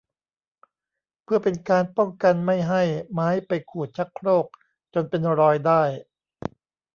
[1.23, 4.45] เพื่อเป็นการป้องกันไม่ให้ไม้ไปขูดชักโครก
[4.93, 5.81] จนเป็นรอยได้